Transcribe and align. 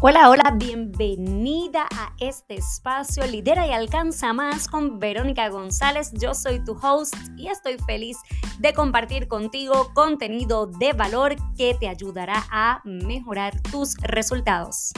Hola, 0.00 0.30
hola, 0.30 0.54
bienvenida 0.56 1.88
a 1.92 2.14
este 2.20 2.54
espacio 2.54 3.26
Lidera 3.26 3.66
y 3.66 3.72
Alcanza 3.72 4.32
Más 4.32 4.68
con 4.68 5.00
Verónica 5.00 5.48
González. 5.48 6.12
Yo 6.12 6.34
soy 6.34 6.64
tu 6.64 6.78
host 6.80 7.16
y 7.36 7.48
estoy 7.48 7.78
feliz 7.84 8.16
de 8.60 8.72
compartir 8.72 9.26
contigo 9.26 9.90
contenido 9.94 10.68
de 10.68 10.92
valor 10.92 11.34
que 11.56 11.74
te 11.74 11.88
ayudará 11.88 12.44
a 12.48 12.80
mejorar 12.84 13.60
tus 13.72 13.96
resultados. 13.96 14.92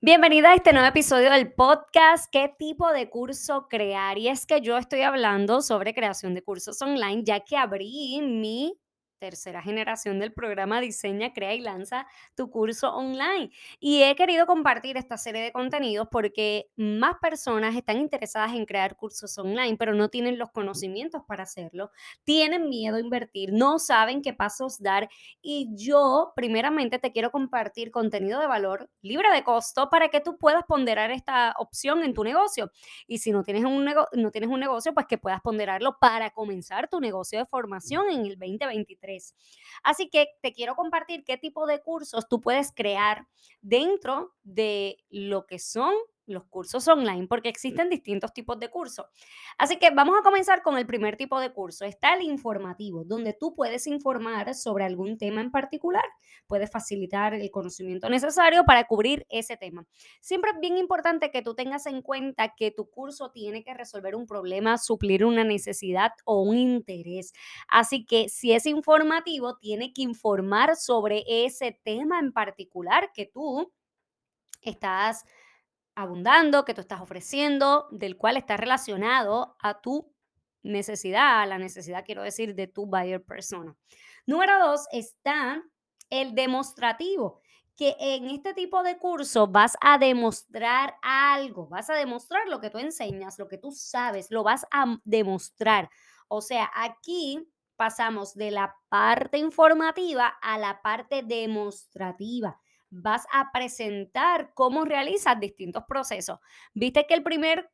Bienvenida 0.00 0.52
a 0.52 0.54
este 0.54 0.72
nuevo 0.72 0.86
episodio 0.86 1.32
del 1.32 1.52
podcast 1.52 2.30
¿Qué 2.30 2.54
tipo 2.56 2.92
de 2.92 3.10
curso 3.10 3.66
crear? 3.68 4.16
Y 4.16 4.28
es 4.28 4.46
que 4.46 4.60
yo 4.60 4.78
estoy 4.78 5.02
hablando 5.02 5.60
sobre 5.60 5.92
creación 5.92 6.34
de 6.34 6.42
cursos 6.44 6.80
online 6.82 7.24
ya 7.24 7.40
que 7.40 7.56
abrí 7.56 8.20
mi 8.22 8.78
tercera 9.24 9.62
generación 9.62 10.18
del 10.18 10.34
programa 10.34 10.82
Diseña, 10.82 11.32
Crea 11.32 11.54
y 11.54 11.60
Lanza 11.60 12.06
tu 12.34 12.50
curso 12.50 12.94
online. 12.94 13.50
Y 13.80 14.02
he 14.02 14.14
querido 14.16 14.44
compartir 14.44 14.98
esta 14.98 15.16
serie 15.16 15.40
de 15.40 15.50
contenidos 15.50 16.08
porque 16.10 16.68
más 16.76 17.14
personas 17.22 17.74
están 17.74 17.96
interesadas 17.96 18.52
en 18.52 18.66
crear 18.66 18.96
cursos 18.96 19.38
online, 19.38 19.78
pero 19.78 19.94
no 19.94 20.10
tienen 20.10 20.38
los 20.38 20.50
conocimientos 20.50 21.22
para 21.26 21.44
hacerlo, 21.44 21.90
tienen 22.24 22.68
miedo 22.68 22.96
a 22.96 23.00
invertir, 23.00 23.54
no 23.54 23.78
saben 23.78 24.20
qué 24.20 24.34
pasos 24.34 24.82
dar. 24.82 25.08
Y 25.40 25.70
yo, 25.74 26.34
primeramente, 26.36 26.98
te 26.98 27.10
quiero 27.10 27.30
compartir 27.30 27.90
contenido 27.90 28.40
de 28.40 28.46
valor 28.46 28.90
libre 29.00 29.30
de 29.30 29.42
costo 29.42 29.88
para 29.88 30.10
que 30.10 30.20
tú 30.20 30.36
puedas 30.36 30.64
ponderar 30.64 31.10
esta 31.10 31.54
opción 31.56 32.02
en 32.02 32.12
tu 32.12 32.24
negocio. 32.24 32.70
Y 33.06 33.18
si 33.18 33.32
no 33.32 33.42
tienes 33.42 33.64
un, 33.64 33.86
no 33.86 34.30
tienes 34.30 34.50
un 34.50 34.60
negocio, 34.60 34.92
pues 34.92 35.06
que 35.06 35.16
puedas 35.16 35.40
ponderarlo 35.40 35.96
para 35.98 36.28
comenzar 36.28 36.90
tu 36.90 37.00
negocio 37.00 37.38
de 37.38 37.46
formación 37.46 38.10
en 38.10 38.26
el 38.26 38.38
2023. 38.38 39.13
Así 39.82 40.08
que 40.08 40.28
te 40.42 40.52
quiero 40.52 40.74
compartir 40.74 41.24
qué 41.24 41.36
tipo 41.36 41.66
de 41.66 41.80
cursos 41.80 42.28
tú 42.28 42.40
puedes 42.40 42.72
crear 42.72 43.26
dentro 43.60 44.34
de 44.42 44.98
lo 45.10 45.46
que 45.46 45.58
son 45.58 45.94
los 46.26 46.44
cursos 46.44 46.86
online, 46.88 47.26
porque 47.26 47.48
existen 47.48 47.88
distintos 47.90 48.32
tipos 48.32 48.58
de 48.58 48.70
cursos. 48.70 49.06
Así 49.58 49.76
que 49.76 49.90
vamos 49.90 50.16
a 50.18 50.22
comenzar 50.22 50.62
con 50.62 50.78
el 50.78 50.86
primer 50.86 51.16
tipo 51.16 51.40
de 51.40 51.52
curso. 51.52 51.84
Está 51.84 52.14
el 52.14 52.22
informativo, 52.22 53.04
donde 53.04 53.32
tú 53.32 53.54
puedes 53.54 53.86
informar 53.86 54.54
sobre 54.54 54.84
algún 54.84 55.18
tema 55.18 55.40
en 55.40 55.50
particular. 55.50 56.04
Puedes 56.46 56.70
facilitar 56.70 57.34
el 57.34 57.50
conocimiento 57.50 58.08
necesario 58.08 58.64
para 58.64 58.84
cubrir 58.84 59.26
ese 59.28 59.56
tema. 59.56 59.86
Siempre 60.20 60.52
es 60.52 60.60
bien 60.60 60.76
importante 60.76 61.30
que 61.30 61.42
tú 61.42 61.54
tengas 61.54 61.86
en 61.86 62.02
cuenta 62.02 62.54
que 62.56 62.70
tu 62.70 62.90
curso 62.90 63.30
tiene 63.30 63.62
que 63.62 63.74
resolver 63.74 64.14
un 64.14 64.26
problema, 64.26 64.78
suplir 64.78 65.24
una 65.24 65.44
necesidad 65.44 66.12
o 66.24 66.42
un 66.42 66.56
interés. 66.56 67.32
Así 67.68 68.04
que 68.04 68.28
si 68.28 68.52
es 68.52 68.66
informativo, 68.66 69.56
tiene 69.58 69.92
que 69.92 70.02
informar 70.02 70.76
sobre 70.76 71.24
ese 71.26 71.78
tema 71.84 72.18
en 72.18 72.32
particular 72.32 73.10
que 73.12 73.26
tú 73.26 73.72
estás 74.62 75.24
abundando, 75.94 76.64
que 76.64 76.74
tú 76.74 76.80
estás 76.80 77.00
ofreciendo, 77.00 77.88
del 77.90 78.16
cual 78.16 78.36
está 78.36 78.56
relacionado 78.56 79.56
a 79.60 79.80
tu 79.80 80.12
necesidad, 80.62 81.42
a 81.42 81.46
la 81.46 81.58
necesidad, 81.58 82.04
quiero 82.04 82.22
decir, 82.22 82.54
de 82.54 82.66
tu 82.66 82.86
buyer 82.86 83.22
persona. 83.22 83.76
Número 84.26 84.58
dos 84.58 84.86
está 84.90 85.62
el 86.10 86.34
demostrativo, 86.34 87.40
que 87.76 87.96
en 87.98 88.30
este 88.30 88.54
tipo 88.54 88.82
de 88.82 88.98
curso 88.98 89.46
vas 89.46 89.76
a 89.80 89.98
demostrar 89.98 90.96
algo, 91.02 91.68
vas 91.68 91.90
a 91.90 91.94
demostrar 91.94 92.48
lo 92.48 92.60
que 92.60 92.70
tú 92.70 92.78
enseñas, 92.78 93.38
lo 93.38 93.48
que 93.48 93.58
tú 93.58 93.72
sabes, 93.72 94.30
lo 94.30 94.42
vas 94.42 94.66
a 94.70 94.98
demostrar. 95.04 95.90
O 96.28 96.40
sea, 96.40 96.70
aquí 96.74 97.46
pasamos 97.76 98.34
de 98.34 98.50
la 98.50 98.76
parte 98.88 99.38
informativa 99.38 100.28
a 100.40 100.58
la 100.58 100.80
parte 100.82 101.22
demostrativa 101.22 102.60
vas 102.94 103.26
a 103.32 103.50
presentar 103.52 104.52
cómo 104.54 104.84
realizas 104.84 105.38
distintos 105.40 105.84
procesos. 105.88 106.38
Viste 106.72 107.06
que 107.06 107.14
el 107.14 107.22
primer 107.22 107.70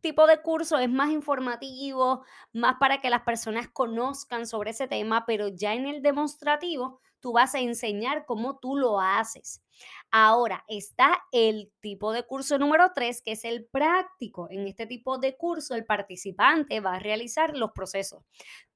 tipo 0.00 0.26
de 0.26 0.42
curso 0.42 0.78
es 0.78 0.90
más 0.90 1.10
informativo, 1.10 2.24
más 2.52 2.76
para 2.78 3.00
que 3.00 3.10
las 3.10 3.22
personas 3.22 3.68
conozcan 3.68 4.46
sobre 4.46 4.70
ese 4.70 4.88
tema, 4.88 5.24
pero 5.26 5.48
ya 5.48 5.74
en 5.74 5.86
el 5.86 6.02
demostrativo 6.02 7.00
tú 7.20 7.32
vas 7.32 7.54
a 7.54 7.60
enseñar 7.60 8.26
cómo 8.26 8.58
tú 8.58 8.76
lo 8.76 9.00
haces. 9.00 9.62
Ahora 10.10 10.64
está 10.68 11.22
el 11.30 11.72
tipo 11.80 12.12
de 12.12 12.24
curso 12.24 12.58
número 12.58 12.90
3, 12.92 13.22
que 13.22 13.32
es 13.32 13.44
el 13.44 13.64
práctico. 13.66 14.48
En 14.50 14.66
este 14.66 14.86
tipo 14.86 15.18
de 15.18 15.36
curso 15.36 15.74
el 15.74 15.86
participante 15.86 16.80
va 16.80 16.94
a 16.94 16.98
realizar 16.98 17.56
los 17.56 17.70
procesos. 17.70 18.24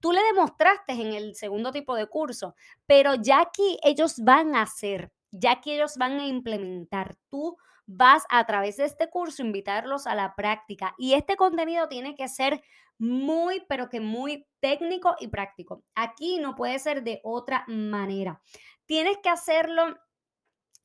Tú 0.00 0.12
le 0.12 0.22
demostraste 0.22 0.92
en 0.92 1.12
el 1.12 1.34
segundo 1.34 1.72
tipo 1.72 1.96
de 1.96 2.06
curso, 2.06 2.54
pero 2.86 3.14
ya 3.16 3.40
aquí 3.40 3.78
ellos 3.82 4.20
van 4.20 4.54
a 4.54 4.62
hacer 4.62 5.12
ya 5.38 5.60
que 5.60 5.74
ellos 5.74 5.96
van 5.96 6.18
a 6.18 6.26
implementar. 6.26 7.16
Tú 7.30 7.56
vas 7.86 8.24
a 8.30 8.44
través 8.46 8.76
de 8.78 8.84
este 8.84 9.08
curso 9.08 9.42
invitarlos 9.42 10.06
a 10.06 10.14
la 10.14 10.34
práctica 10.34 10.94
y 10.98 11.14
este 11.14 11.36
contenido 11.36 11.88
tiene 11.88 12.16
que 12.16 12.28
ser 12.28 12.62
muy, 12.98 13.62
pero 13.68 13.88
que 13.88 14.00
muy 14.00 14.46
técnico 14.60 15.14
y 15.20 15.28
práctico. 15.28 15.84
Aquí 15.94 16.38
no 16.38 16.54
puede 16.54 16.78
ser 16.78 17.02
de 17.04 17.20
otra 17.22 17.64
manera. 17.68 18.40
Tienes 18.86 19.18
que 19.18 19.28
hacerlo 19.28 19.96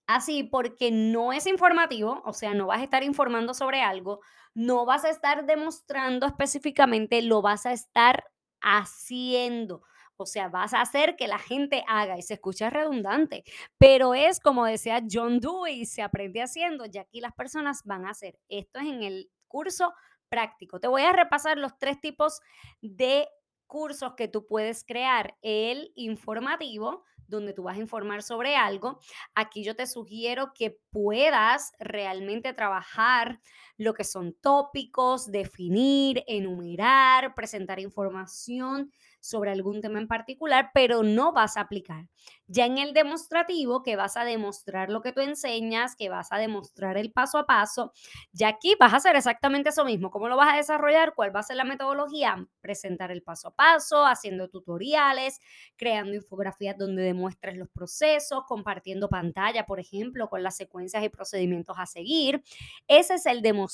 así 0.08 0.44
porque 0.44 0.92
no 0.92 1.34
es 1.34 1.48
informativo, 1.48 2.22
o 2.26 2.34
sea, 2.34 2.54
no 2.54 2.68
vas 2.68 2.82
a 2.82 2.84
estar 2.84 3.04
informando 3.04 3.54
sobre 3.54 3.82
algo, 3.82 4.20
no 4.54 4.86
vas 4.86 5.06
a 5.06 5.10
estar 5.10 5.46
demostrando 5.46 6.26
específicamente, 6.28 7.22
lo 7.22 7.42
vas 7.42 7.66
a 7.66 7.72
estar 7.72 8.26
haciendo. 8.62 9.84
O 10.24 10.26
sea, 10.26 10.50
vas 10.50 10.74
a 10.74 10.82
hacer 10.82 11.16
que 11.16 11.28
la 11.28 11.40
gente 11.40 11.84
haga 11.88 12.18
y 12.18 12.22
se 12.22 12.36
escucha 12.36 12.70
redundante, 12.70 13.44
pero 13.78 14.14
es 14.14 14.40
como 14.40 14.66
decía 14.66 15.02
John 15.10 15.40
Dewey, 15.40 15.86
se 15.86 16.02
aprende 16.02 16.42
haciendo, 16.42 16.86
y 16.92 16.98
aquí 16.98 17.22
las 17.22 17.34
personas 17.34 17.82
van 17.86 18.06
a 18.06 18.12
hacer. 18.12 18.40
Esto 18.50 18.80
es 18.80 18.88
en 18.88 19.04
el 19.04 19.32
curso 19.48 19.94
práctico. 20.30 20.80
Te 20.80 20.88
voy 20.88 21.04
a 21.04 21.12
repasar 21.14 21.58
los 21.58 21.78
tres 21.78 22.00
tipos 22.00 22.40
de 22.82 23.28
cursos 23.68 24.14
que 24.16 24.28
tú 24.28 24.46
puedes 24.48 24.84
crear. 24.84 25.38
El 25.42 25.92
informativo, 25.96 27.04
donde 27.28 27.54
tú 27.54 27.64
vas 27.64 27.78
a 27.78 27.82
informar 27.82 28.22
sobre 28.22 28.56
algo. 28.56 29.00
Aquí 29.34 29.64
yo 29.64 29.76
te 29.76 29.88
sugiero 29.88 30.52
que 30.54 30.80
puedas 30.92 31.72
realmente 31.80 32.54
trabajar 32.54 33.40
lo 33.82 33.94
que 33.94 34.04
son 34.04 34.34
tópicos, 34.42 35.32
definir, 35.32 36.24
enumerar, 36.28 37.34
presentar 37.34 37.80
información 37.80 38.92
sobre 39.20 39.52
algún 39.52 39.82
tema 39.82 40.00
en 40.00 40.08
particular, 40.08 40.72
pero 40.74 41.04
no 41.04 41.32
vas 41.32 41.56
a 41.56 41.62
aplicar. 41.62 42.08
Ya 42.48 42.66
en 42.66 42.78
el 42.78 42.94
demostrativo, 42.94 43.82
que 43.82 43.96
vas 43.96 44.18
a 44.18 44.26
demostrar 44.26 44.90
lo 44.90 45.02
que 45.02 45.14
tú 45.14 45.22
enseñas, 45.22 45.96
que 45.96 46.10
vas 46.10 46.32
a 46.32 46.38
demostrar 46.38 46.98
el 46.98 47.12
paso 47.12 47.38
a 47.38 47.46
paso, 47.46 47.94
ya 48.34 48.50
aquí 48.50 48.76
vas 48.80 48.94
a 48.94 48.98
hacer 48.98 49.16
exactamente 49.16 49.70
eso 49.70 49.86
mismo. 49.86 50.12
¿Cómo 50.12 50.28
lo 50.28 50.38
vas 50.38 50.54
a 50.54 50.58
desarrollar? 50.58 51.14
¿Cuál 51.16 51.36
va 51.36 51.40
a 51.42 51.44
ser 51.44 51.56
la 51.56 51.64
metodología? 51.64 52.48
Presentar 52.62 53.12
el 53.12 53.22
paso 53.22 53.50
a 53.50 53.56
paso, 53.56 54.06
haciendo 54.06 54.50
tutoriales, 54.50 55.40
creando 55.78 56.16
infografías 56.16 56.78
donde 56.78 57.04
demuestres 57.04 57.58
los 57.58 57.70
procesos, 57.70 58.44
compartiendo 58.48 59.08
pantalla, 59.08 59.66
por 59.66 59.80
ejemplo, 59.80 60.28
con 60.30 60.44
las 60.44 60.58
secuencias 60.58 61.04
y 61.04 61.10
procedimientos 61.10 61.78
a 61.80 61.86
seguir. 61.86 62.44
Ese 62.88 63.16
es 63.16 63.26
el 63.28 63.42
demostrativo. 63.42 63.71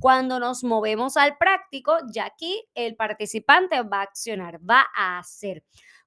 Cuando 0.00 0.40
nos 0.40 0.64
movemos 0.64 1.16
al 1.16 1.36
práctico, 1.38 1.96
ya 2.12 2.26
aquí 2.26 2.68
el 2.74 2.96
participante 2.96 3.80
va 3.82 4.00
a 4.00 4.02
accionar 4.02 4.58
va 4.68 4.86
a 4.94 5.18
hacer. 5.18 5.64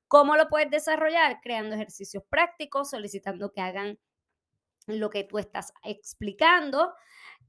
¿Cómo 0.08 0.36
lo 0.36 0.48
puedes 0.50 0.72
desarrollar? 0.72 1.40
Creando 1.42 1.76
ejercicios 1.76 2.24
prácticos, 2.30 2.90
solicitando 2.90 3.52
que 3.52 3.62
hagan 3.62 4.00
lo 4.88 5.10
que 5.10 5.24
tú 5.24 5.38
estás 5.38 5.72
explicando, 5.84 6.94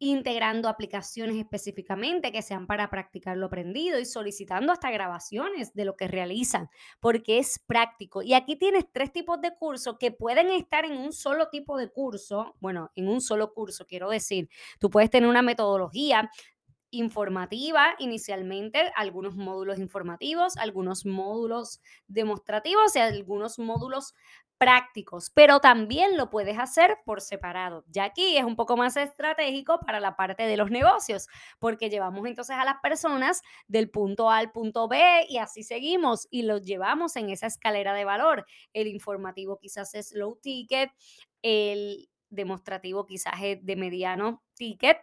integrando 0.00 0.68
aplicaciones 0.68 1.36
específicamente 1.36 2.32
que 2.32 2.40
sean 2.40 2.66
para 2.66 2.88
practicar 2.88 3.36
lo 3.36 3.46
aprendido 3.46 4.00
y 4.00 4.06
solicitando 4.06 4.72
hasta 4.72 4.90
grabaciones 4.90 5.74
de 5.74 5.84
lo 5.84 5.94
que 5.94 6.08
realizan, 6.08 6.70
porque 7.00 7.38
es 7.38 7.58
práctico. 7.58 8.22
Y 8.22 8.32
aquí 8.32 8.56
tienes 8.56 8.86
tres 8.90 9.12
tipos 9.12 9.40
de 9.42 9.54
cursos 9.54 9.98
que 10.00 10.10
pueden 10.10 10.48
estar 10.50 10.86
en 10.86 10.92
un 10.92 11.12
solo 11.12 11.50
tipo 11.50 11.76
de 11.76 11.90
curso, 11.90 12.56
bueno, 12.60 12.90
en 12.96 13.08
un 13.08 13.20
solo 13.20 13.52
curso, 13.52 13.86
quiero 13.86 14.08
decir, 14.08 14.48
tú 14.78 14.88
puedes 14.88 15.10
tener 15.10 15.28
una 15.28 15.42
metodología 15.42 16.30
informativa 16.90 17.94
inicialmente, 17.98 18.90
algunos 18.96 19.36
módulos 19.36 19.78
informativos, 19.78 20.56
algunos 20.56 21.04
módulos 21.04 21.80
demostrativos 22.08 22.96
y 22.96 23.00
algunos 23.00 23.58
módulos 23.58 24.14
prácticos, 24.60 25.30
pero 25.30 25.58
también 25.58 26.18
lo 26.18 26.28
puedes 26.28 26.58
hacer 26.58 26.98
por 27.06 27.22
separado. 27.22 27.82
Ya 27.88 28.04
aquí 28.04 28.36
es 28.36 28.44
un 28.44 28.56
poco 28.56 28.76
más 28.76 28.94
estratégico 28.98 29.80
para 29.80 30.00
la 30.00 30.16
parte 30.16 30.42
de 30.42 30.58
los 30.58 30.70
negocios, 30.70 31.28
porque 31.58 31.88
llevamos 31.88 32.26
entonces 32.26 32.56
a 32.56 32.66
las 32.66 32.76
personas 32.82 33.40
del 33.68 33.88
punto 33.88 34.30
A 34.30 34.36
al 34.36 34.52
punto 34.52 34.86
B 34.86 35.24
y 35.30 35.38
así 35.38 35.62
seguimos 35.62 36.28
y 36.30 36.42
los 36.42 36.60
llevamos 36.60 37.16
en 37.16 37.30
esa 37.30 37.46
escalera 37.46 37.94
de 37.94 38.04
valor. 38.04 38.44
El 38.74 38.88
informativo 38.88 39.58
quizás 39.58 39.94
es 39.94 40.12
low 40.12 40.38
ticket, 40.42 40.90
el 41.40 42.10
demostrativo 42.28 43.06
quizás 43.06 43.36
es 43.42 43.64
de 43.64 43.76
mediano 43.76 44.42
ticket 44.56 44.98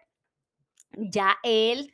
ya 0.97 1.37
el 1.43 1.93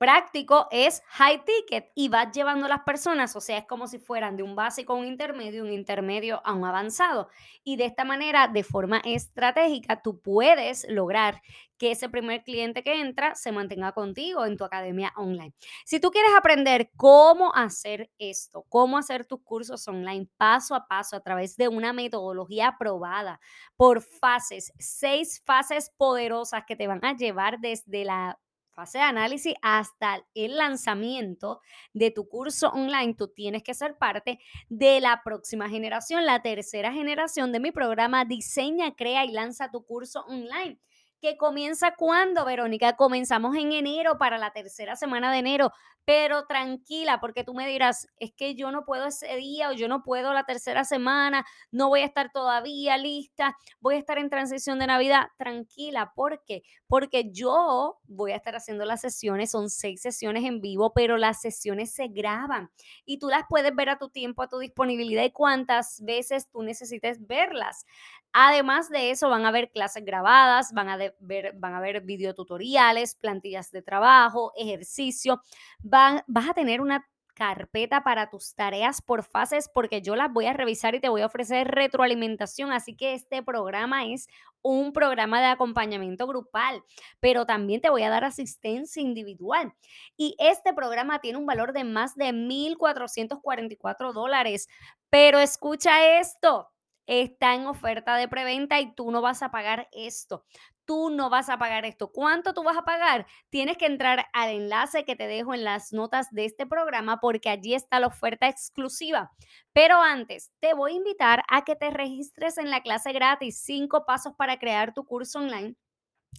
práctico 0.00 0.66
es 0.70 1.02
high 1.08 1.44
ticket 1.44 1.92
y 1.94 2.08
vas 2.08 2.32
llevando 2.32 2.66
las 2.68 2.80
personas, 2.84 3.36
o 3.36 3.40
sea, 3.42 3.58
es 3.58 3.66
como 3.66 3.86
si 3.86 3.98
fueran 3.98 4.34
de 4.34 4.42
un 4.42 4.56
básico 4.56 4.94
a 4.94 4.96
un 4.96 5.06
intermedio, 5.06 5.62
un 5.62 5.70
intermedio 5.70 6.40
a 6.42 6.54
un 6.54 6.64
avanzado. 6.64 7.28
Y 7.64 7.76
de 7.76 7.84
esta 7.84 8.06
manera, 8.06 8.48
de 8.48 8.64
forma 8.64 9.02
estratégica, 9.04 10.00
tú 10.00 10.18
puedes 10.22 10.86
lograr 10.88 11.42
que 11.76 11.90
ese 11.90 12.08
primer 12.08 12.42
cliente 12.44 12.82
que 12.82 12.98
entra 12.98 13.34
se 13.34 13.52
mantenga 13.52 13.92
contigo 13.92 14.46
en 14.46 14.56
tu 14.56 14.64
academia 14.64 15.12
online. 15.16 15.52
Si 15.84 16.00
tú 16.00 16.10
quieres 16.10 16.32
aprender 16.34 16.90
cómo 16.96 17.54
hacer 17.54 18.10
esto, 18.18 18.64
cómo 18.70 18.96
hacer 18.96 19.26
tus 19.26 19.42
cursos 19.42 19.86
online 19.86 20.28
paso 20.38 20.74
a 20.74 20.88
paso 20.88 21.14
a 21.14 21.20
través 21.20 21.58
de 21.58 21.68
una 21.68 21.92
metodología 21.92 22.68
aprobada 22.68 23.38
por 23.76 24.00
fases, 24.00 24.72
seis 24.78 25.42
fases 25.44 25.92
poderosas 25.98 26.64
que 26.66 26.76
te 26.76 26.86
van 26.86 27.04
a 27.04 27.14
llevar 27.14 27.58
desde 27.60 28.06
la 28.06 28.38
fase 28.70 28.98
de 28.98 29.04
análisis 29.04 29.54
hasta 29.62 30.24
el 30.34 30.56
lanzamiento 30.56 31.60
de 31.92 32.10
tu 32.10 32.28
curso 32.28 32.70
online, 32.70 33.14
tú 33.14 33.28
tienes 33.28 33.62
que 33.62 33.74
ser 33.74 33.96
parte 33.98 34.38
de 34.68 35.00
la 35.00 35.22
próxima 35.24 35.68
generación, 35.68 36.26
la 36.26 36.42
tercera 36.42 36.92
generación 36.92 37.52
de 37.52 37.60
mi 37.60 37.72
programa 37.72 38.24
Diseña, 38.24 38.94
Crea 38.94 39.24
y 39.24 39.32
Lanza 39.32 39.70
tu 39.70 39.84
curso 39.84 40.24
online 40.26 40.78
que 41.20 41.36
comienza 41.36 41.94
cuando, 41.96 42.44
Verónica, 42.44 42.96
comenzamos 42.96 43.56
en 43.56 43.72
enero 43.72 44.18
para 44.18 44.38
la 44.38 44.52
tercera 44.52 44.96
semana 44.96 45.30
de 45.32 45.38
enero, 45.38 45.72
pero 46.04 46.46
tranquila, 46.46 47.20
porque 47.20 47.44
tú 47.44 47.54
me 47.54 47.68
dirás, 47.68 48.08
es 48.18 48.32
que 48.32 48.54
yo 48.54 48.72
no 48.72 48.84
puedo 48.84 49.06
ese 49.06 49.36
día 49.36 49.68
o 49.68 49.72
yo 49.72 49.86
no 49.86 50.02
puedo 50.02 50.32
la 50.32 50.44
tercera 50.44 50.84
semana, 50.84 51.46
no 51.70 51.88
voy 51.88 52.00
a 52.00 52.06
estar 52.06 52.32
todavía 52.32 52.96
lista, 52.96 53.56
voy 53.80 53.96
a 53.96 53.98
estar 53.98 54.18
en 54.18 54.30
transición 54.30 54.78
de 54.78 54.86
Navidad, 54.86 55.28
tranquila, 55.36 56.12
¿por 56.16 56.42
qué? 56.44 56.62
Porque 56.88 57.30
yo 57.30 57.98
voy 58.04 58.32
a 58.32 58.36
estar 58.36 58.56
haciendo 58.56 58.84
las 58.84 59.02
sesiones, 59.02 59.50
son 59.50 59.70
seis 59.70 60.00
sesiones 60.02 60.44
en 60.44 60.60
vivo, 60.60 60.92
pero 60.94 61.16
las 61.16 61.40
sesiones 61.40 61.92
se 61.92 62.08
graban 62.08 62.70
y 63.04 63.18
tú 63.18 63.28
las 63.28 63.44
puedes 63.48 63.74
ver 63.74 63.90
a 63.90 63.98
tu 63.98 64.08
tiempo, 64.08 64.42
a 64.42 64.48
tu 64.48 64.58
disponibilidad 64.58 65.22
y 65.22 65.30
cuántas 65.30 66.02
veces 66.02 66.48
tú 66.50 66.62
necesites 66.62 67.24
verlas. 67.26 67.86
Además 68.32 68.90
de 68.90 69.10
eso, 69.10 69.28
van 69.28 69.44
a 69.44 69.48
haber 69.48 69.70
clases 69.70 70.04
grabadas, 70.04 70.72
van 70.72 70.88
a 70.88 70.96
ver, 70.96 71.16
van 71.54 71.74
a 71.74 71.80
ver 71.80 72.02
videotutoriales, 72.02 73.14
plantillas 73.14 73.70
de 73.70 73.82
trabajo, 73.82 74.52
ejercicio. 74.56 75.42
Van, 75.80 76.22
vas 76.26 76.48
a 76.48 76.54
tener 76.54 76.80
una 76.80 77.06
carpeta 77.40 78.04
para 78.04 78.28
tus 78.28 78.54
tareas 78.54 79.00
por 79.00 79.24
fases 79.24 79.70
porque 79.72 80.02
yo 80.02 80.14
las 80.14 80.30
voy 80.30 80.44
a 80.44 80.52
revisar 80.52 80.94
y 80.94 81.00
te 81.00 81.08
voy 81.08 81.22
a 81.22 81.26
ofrecer 81.26 81.68
retroalimentación. 81.68 82.70
Así 82.70 82.94
que 82.94 83.14
este 83.14 83.42
programa 83.42 84.04
es 84.04 84.28
un 84.60 84.92
programa 84.92 85.40
de 85.40 85.46
acompañamiento 85.46 86.26
grupal, 86.26 86.84
pero 87.18 87.46
también 87.46 87.80
te 87.80 87.88
voy 87.88 88.02
a 88.02 88.10
dar 88.10 88.24
asistencia 88.24 89.00
individual. 89.00 89.72
Y 90.18 90.36
este 90.38 90.74
programa 90.74 91.20
tiene 91.20 91.38
un 91.38 91.46
valor 91.46 91.72
de 91.72 91.84
más 91.84 92.14
de 92.14 92.26
1.444 92.26 94.12
dólares. 94.12 94.68
Pero 95.08 95.38
escucha 95.38 96.20
esto, 96.20 96.68
está 97.10 97.56
en 97.56 97.66
oferta 97.66 98.14
de 98.14 98.28
preventa 98.28 98.78
y 98.78 98.94
tú 98.94 99.10
no 99.10 99.20
vas 99.20 99.42
a 99.42 99.50
pagar 99.50 99.88
esto. 99.90 100.44
Tú 100.84 101.10
no 101.10 101.28
vas 101.28 101.48
a 101.48 101.58
pagar 101.58 101.84
esto. 101.84 102.12
¿Cuánto 102.12 102.54
tú 102.54 102.62
vas 102.62 102.76
a 102.76 102.84
pagar? 102.84 103.26
Tienes 103.48 103.76
que 103.76 103.86
entrar 103.86 104.26
al 104.32 104.50
enlace 104.50 105.04
que 105.04 105.16
te 105.16 105.26
dejo 105.26 105.52
en 105.52 105.64
las 105.64 105.92
notas 105.92 106.30
de 106.30 106.44
este 106.44 106.66
programa 106.66 107.18
porque 107.20 107.48
allí 107.50 107.74
está 107.74 107.98
la 107.98 108.06
oferta 108.06 108.48
exclusiva. 108.48 109.32
Pero 109.72 110.00
antes, 110.00 110.52
te 110.60 110.72
voy 110.72 110.92
a 110.92 110.96
invitar 110.96 111.42
a 111.48 111.64
que 111.64 111.74
te 111.74 111.90
registres 111.90 112.58
en 112.58 112.70
la 112.70 112.80
clase 112.80 113.12
gratis, 113.12 113.60
cinco 113.60 114.04
pasos 114.06 114.34
para 114.36 114.60
crear 114.60 114.94
tu 114.94 115.04
curso 115.04 115.40
online 115.40 115.74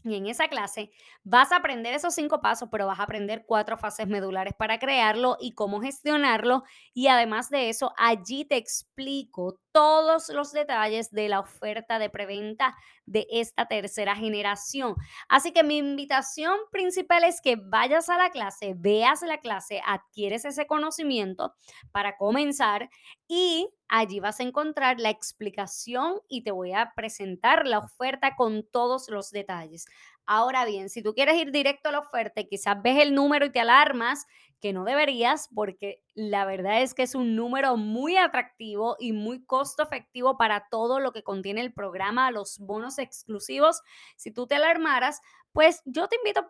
y 0.03 0.15
en 0.15 0.25
esa 0.25 0.47
clase 0.47 0.89
vas 1.23 1.51
a 1.51 1.57
aprender 1.57 1.93
esos 1.93 2.15
cinco 2.15 2.41
pasos, 2.41 2.69
pero 2.71 2.87
vas 2.87 2.99
a 2.99 3.03
aprender 3.03 3.45
cuatro 3.45 3.77
fases 3.77 4.07
medulares 4.07 4.53
para 4.57 4.79
crearlo 4.79 5.37
y 5.39 5.51
cómo 5.51 5.81
gestionarlo. 5.81 6.63
Y 6.93 7.07
además 7.07 7.49
de 7.49 7.69
eso, 7.69 7.93
allí 7.97 8.45
te 8.45 8.57
explico 8.57 9.59
todos 9.71 10.29
los 10.29 10.51
detalles 10.51 11.11
de 11.11 11.29
la 11.29 11.39
oferta 11.39 11.99
de 11.99 12.09
preventa 12.09 12.75
de 13.05 13.27
esta 13.31 13.67
tercera 13.67 14.15
generación. 14.15 14.95
Así 15.27 15.51
que 15.51 15.63
mi 15.63 15.77
invitación 15.77 16.57
principal 16.71 17.23
es 17.23 17.41
que 17.41 17.55
vayas 17.55 18.09
a 18.09 18.17
la 18.17 18.29
clase, 18.29 18.73
veas 18.77 19.21
la 19.21 19.39
clase, 19.39 19.81
adquieres 19.85 20.45
ese 20.45 20.67
conocimiento 20.67 21.53
para 21.91 22.17
comenzar 22.17 22.89
y 23.27 23.69
allí 23.87 24.19
vas 24.19 24.39
a 24.39 24.43
encontrar 24.43 24.99
la 24.99 25.09
explicación 25.09 26.21
y 26.27 26.43
te 26.43 26.51
voy 26.51 26.73
a 26.73 26.93
presentar 26.95 27.67
la 27.67 27.79
oferta 27.79 28.35
con 28.35 28.63
todos 28.71 29.09
los 29.09 29.31
detalles. 29.31 29.85
Ahora 30.25 30.65
bien, 30.65 30.89
si 30.89 31.01
tú 31.01 31.13
quieres 31.13 31.35
ir 31.35 31.51
directo 31.51 31.89
a 31.89 31.91
la 31.91 31.99
oferta 31.99 32.43
quizás 32.43 32.81
ves 32.81 32.99
el 33.01 33.13
número 33.13 33.45
y 33.45 33.51
te 33.51 33.59
alarmas, 33.59 34.25
que 34.61 34.73
no 34.73 34.85
deberías 34.85 35.49
porque 35.53 36.03
la 36.13 36.45
verdad 36.45 36.83
es 36.83 36.93
que 36.93 37.01
es 37.01 37.15
un 37.15 37.35
número 37.35 37.75
muy 37.77 38.15
atractivo 38.15 38.95
y 38.99 39.11
muy 39.11 39.43
costo 39.43 39.81
efectivo 39.83 40.37
para 40.37 40.67
todo 40.69 40.99
lo 40.99 41.11
que 41.11 41.23
contiene 41.23 41.61
el 41.61 41.73
programa, 41.73 42.29
los 42.31 42.59
bonos 42.59 42.99
exclusivos. 42.99 43.81
Si 44.15 44.31
tú 44.31 44.45
te 44.45 44.55
alarmaras, 44.55 45.21
pues 45.53 45.81
yo 45.85 46.07
te 46.07 46.15
invito 46.17 46.49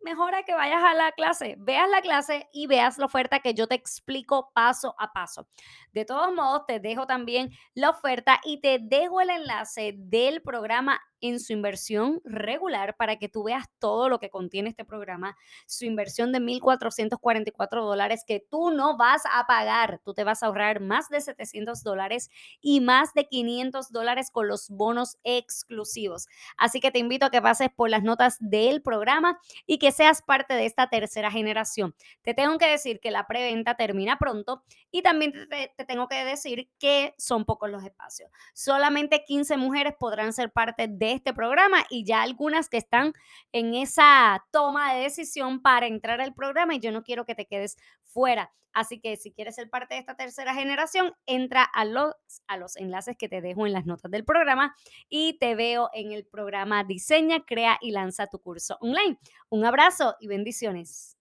mejor 0.00 0.34
a 0.34 0.42
que 0.44 0.54
vayas 0.54 0.82
a 0.82 0.94
la 0.94 1.12
clase, 1.12 1.56
veas 1.58 1.88
la 1.90 2.00
clase 2.00 2.48
y 2.52 2.66
veas 2.66 2.98
la 2.98 3.06
oferta 3.06 3.40
que 3.40 3.54
yo 3.54 3.66
te 3.66 3.74
explico 3.74 4.50
paso 4.54 4.94
a 4.98 5.12
paso. 5.12 5.48
De 5.92 6.04
todos 6.04 6.32
modos, 6.32 6.66
te 6.66 6.80
dejo 6.80 7.06
también 7.06 7.50
la 7.74 7.90
oferta 7.90 8.40
y 8.44 8.60
te 8.60 8.78
dejo 8.80 9.20
el 9.20 9.30
enlace 9.30 9.94
del 9.96 10.42
programa 10.42 11.00
en 11.20 11.40
su 11.40 11.52
inversión 11.52 12.20
regular 12.24 12.94
para 12.96 13.16
que 13.16 13.28
tú 13.28 13.44
veas 13.44 13.66
todo 13.80 14.08
lo 14.08 14.20
que 14.20 14.30
contiene 14.30 14.68
este 14.68 14.84
programa, 14.84 15.36
su 15.66 15.84
inversión 15.84 16.30
de 16.32 16.38
1.444 16.38 17.82
dólares 17.82 18.22
que 18.24 18.44
tú 18.48 18.70
no 18.70 18.96
vas 18.96 19.22
a 19.32 19.44
pagar, 19.46 20.00
tú 20.04 20.14
te 20.14 20.22
vas 20.22 20.42
a 20.42 20.46
ahorrar 20.46 20.80
más 20.80 21.08
de 21.08 21.20
700 21.20 21.82
dólares 21.82 22.30
y 22.60 22.80
más 22.80 23.14
de 23.14 23.26
500 23.26 23.90
dólares 23.90 24.30
con 24.30 24.46
los 24.46 24.68
bonos 24.70 25.18
exclusivos. 25.24 26.28
Así 26.56 26.80
que 26.80 26.92
te 26.92 27.00
invito 27.00 27.26
a 27.26 27.30
que 27.30 27.42
pases 27.42 27.68
por 27.74 27.90
las 27.90 28.04
notas 28.04 28.27
del 28.38 28.82
programa 28.82 29.38
y 29.66 29.78
que 29.78 29.92
seas 29.92 30.22
parte 30.22 30.54
de 30.54 30.66
esta 30.66 30.88
tercera 30.88 31.30
generación. 31.30 31.94
Te 32.22 32.34
tengo 32.34 32.58
que 32.58 32.66
decir 32.66 33.00
que 33.00 33.10
la 33.10 33.26
preventa 33.26 33.74
termina 33.74 34.18
pronto 34.18 34.62
y 34.90 35.02
también 35.02 35.32
te, 35.32 35.72
te 35.76 35.84
tengo 35.84 36.08
que 36.08 36.24
decir 36.24 36.70
que 36.78 37.14
son 37.18 37.44
pocos 37.44 37.70
los 37.70 37.84
espacios. 37.84 38.30
Solamente 38.54 39.24
15 39.24 39.56
mujeres 39.56 39.94
podrán 39.98 40.32
ser 40.32 40.52
parte 40.52 40.88
de 40.88 41.12
este 41.12 41.32
programa 41.32 41.84
y 41.88 42.04
ya 42.04 42.22
algunas 42.22 42.68
que 42.68 42.76
están 42.76 43.12
en 43.52 43.74
esa 43.74 44.44
toma 44.50 44.94
de 44.94 45.02
decisión 45.02 45.62
para 45.62 45.86
entrar 45.86 46.20
al 46.20 46.34
programa 46.34 46.74
y 46.74 46.80
yo 46.80 46.92
no 46.92 47.02
quiero 47.02 47.24
que 47.24 47.34
te 47.34 47.46
quedes 47.46 47.76
fuera. 48.02 48.52
Así 48.72 49.00
que 49.00 49.16
si 49.16 49.32
quieres 49.32 49.54
ser 49.54 49.70
parte 49.70 49.94
de 49.94 50.00
esta 50.00 50.14
tercera 50.14 50.54
generación, 50.54 51.12
entra 51.26 51.64
a 51.64 51.84
los, 51.84 52.14
a 52.46 52.56
los 52.56 52.76
enlaces 52.76 53.16
que 53.16 53.28
te 53.28 53.40
dejo 53.40 53.66
en 53.66 53.72
las 53.72 53.86
notas 53.86 54.10
del 54.10 54.24
programa 54.24 54.76
y 55.08 55.38
te 55.38 55.54
veo 55.54 55.90
en 55.92 56.12
el 56.12 56.24
programa 56.26 56.84
Diseña, 56.84 57.44
Crea 57.44 57.78
y 57.80 57.90
Lanza 57.90 58.17
tu 58.26 58.40
curso 58.40 58.76
online. 58.80 59.18
Un 59.50 59.64
abrazo 59.64 60.16
y 60.20 60.28
bendiciones. 60.28 61.17